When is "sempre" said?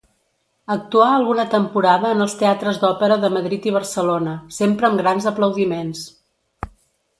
4.59-4.91